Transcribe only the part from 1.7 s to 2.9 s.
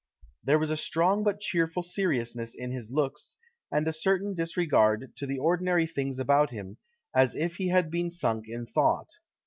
seriousness in his